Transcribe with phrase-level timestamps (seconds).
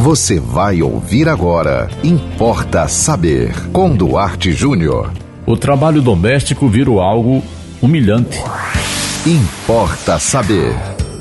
[0.00, 1.86] Você vai ouvir agora.
[2.02, 3.52] Importa saber.
[3.70, 5.12] Com Duarte Júnior.
[5.44, 7.42] O trabalho doméstico virou algo
[7.82, 8.38] humilhante.
[9.26, 10.74] Importa saber.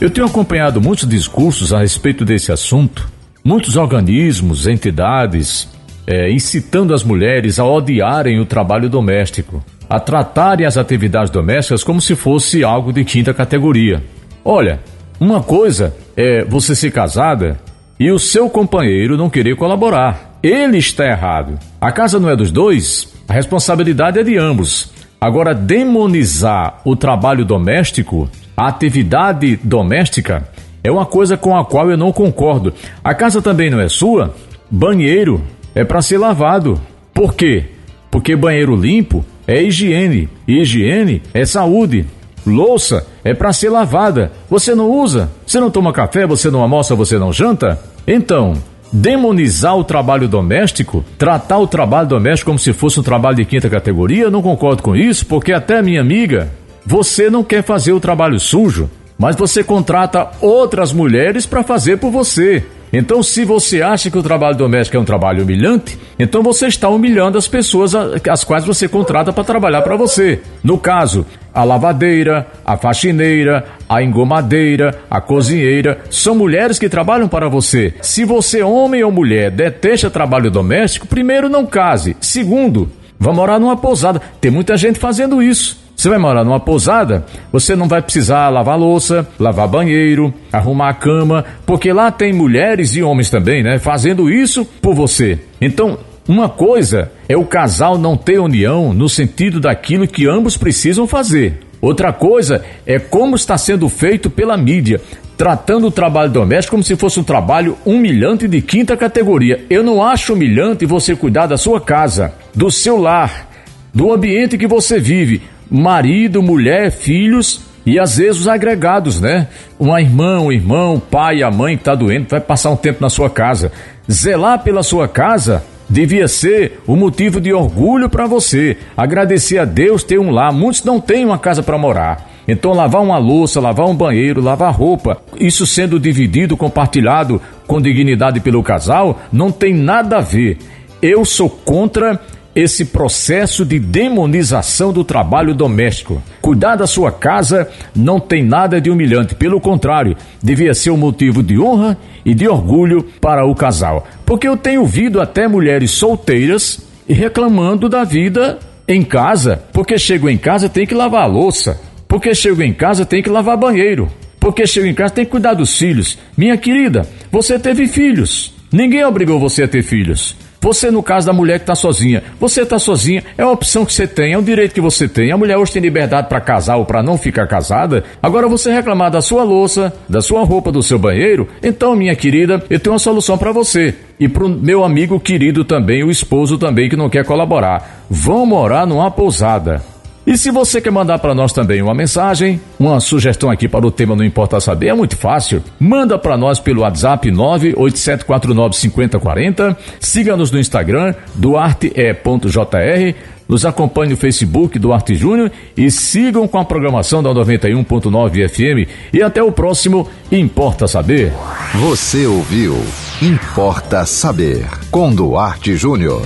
[0.00, 3.06] Eu tenho acompanhado muitos discursos a respeito desse assunto.
[3.44, 5.68] Muitos organismos, entidades,
[6.06, 12.00] é, incitando as mulheres a odiarem o trabalho doméstico, a tratarem as atividades domésticas como
[12.00, 14.02] se fosse algo de quinta categoria.
[14.42, 14.80] Olha,
[15.20, 17.60] uma coisa é você ser casada
[17.98, 20.38] e o seu companheiro não querer colaborar.
[20.42, 21.58] Ele está errado.
[21.80, 24.92] A casa não é dos dois, a responsabilidade é de ambos.
[25.20, 30.48] Agora, demonizar o trabalho doméstico, a atividade doméstica,
[30.82, 32.74] é uma coisa com a qual eu não concordo.
[33.04, 34.34] A casa também não é sua?
[34.68, 35.40] Banheiro
[35.74, 36.80] é para ser lavado.
[37.14, 37.66] Por quê?
[38.10, 42.04] Porque banheiro limpo é higiene, e higiene é saúde.
[42.46, 44.32] Louça é para ser lavada.
[44.50, 45.30] Você não usa?
[45.46, 46.26] Você não toma café?
[46.26, 46.94] Você não almoça?
[46.94, 47.78] Você não janta?
[48.06, 48.54] Então,
[48.92, 53.70] demonizar o trabalho doméstico, tratar o trabalho doméstico como se fosse um trabalho de quinta
[53.70, 56.50] categoria, não concordo com isso, porque até minha amiga,
[56.84, 62.10] você não quer fazer o trabalho sujo, mas você contrata outras mulheres para fazer por
[62.10, 62.64] você.
[62.92, 66.90] Então, se você acha que o trabalho doméstico é um trabalho humilhante, então você está
[66.90, 70.42] humilhando as pessoas as quais você contrata para trabalhar para você.
[70.62, 77.48] No caso, a lavadeira, a faxineira, a engomadeira, a cozinheira, são mulheres que trabalham para
[77.48, 77.94] você.
[78.02, 82.14] Se você, homem ou mulher, detesta trabalho doméstico, primeiro não case.
[82.20, 84.20] Segundo, vá morar numa pousada.
[84.38, 85.81] Tem muita gente fazendo isso.
[86.02, 90.94] Você vai morar numa pousada, você não vai precisar lavar louça, lavar banheiro, arrumar a
[90.94, 95.38] cama, porque lá tem mulheres e homens também, né, fazendo isso por você.
[95.60, 101.06] Então, uma coisa é o casal não ter união no sentido daquilo que ambos precisam
[101.06, 101.60] fazer.
[101.80, 105.00] Outra coisa é como está sendo feito pela mídia,
[105.38, 109.64] tratando o trabalho doméstico como se fosse um trabalho humilhante de quinta categoria.
[109.70, 113.48] Eu não acho humilhante você cuidar da sua casa, do seu lar,
[113.94, 119.48] do ambiente que você vive marido, mulher, filhos e às vezes os agregados, né?
[119.78, 123.00] Uma irmã, um irmão, o pai, a mãe que está doente vai passar um tempo
[123.00, 123.72] na sua casa.
[124.10, 128.76] Zelar pela sua casa devia ser o um motivo de orgulho para você.
[128.96, 130.52] Agradecer a Deus ter um lar.
[130.52, 132.30] Muitos não têm uma casa para morar.
[132.46, 138.40] Então, lavar uma louça, lavar um banheiro, lavar roupa, isso sendo dividido, compartilhado com dignidade
[138.40, 140.58] pelo casal, não tem nada a ver.
[141.00, 142.20] Eu sou contra
[142.54, 146.22] esse processo de demonização do trabalho doméstico.
[146.40, 151.42] Cuidar da sua casa não tem nada de humilhante, pelo contrário, devia ser um motivo
[151.42, 154.06] de honra e de orgulho para o casal.
[154.24, 160.36] Porque eu tenho ouvido até mulheres solteiras reclamando da vida em casa, porque chego em
[160.36, 164.08] casa tem que lavar a louça, porque chego em casa tem que lavar banheiro,
[164.38, 166.18] porque chego em casa tem que cuidar dos filhos.
[166.36, 168.52] Minha querida, você teve filhos.
[168.70, 170.36] Ninguém obrigou você a ter filhos.
[170.62, 173.92] Você, no caso da mulher que está sozinha, você está sozinha, é uma opção que
[173.92, 175.32] você tem, é um direito que você tem.
[175.32, 178.04] A mulher hoje tem liberdade para casar ou para não ficar casada.
[178.22, 182.62] Agora você reclamar da sua louça, da sua roupa, do seu banheiro, então, minha querida,
[182.70, 183.92] eu tenho uma solução para você.
[184.20, 188.04] E para o meu amigo querido também, o esposo também que não quer colaborar.
[188.08, 189.82] Vão morar numa pousada.
[190.26, 193.90] E se você quer mandar para nós também uma mensagem, uma sugestão aqui para o
[193.90, 195.60] tema Não Importa Saber, é muito fácil.
[195.80, 199.76] Manda para nós pelo WhatsApp 987495040.
[199.98, 203.14] Siga-nos no Instagram, duarte.jr.
[203.48, 208.88] Nos acompanhe no Facebook Duarte Júnior e sigam com a programação da 91.9 FM.
[209.12, 211.32] E até o próximo Importa Saber.
[211.74, 212.76] Você ouviu
[213.20, 216.22] Importa Saber com Duarte Júnior.